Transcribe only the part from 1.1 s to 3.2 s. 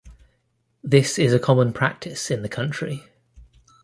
is a common practice in the country.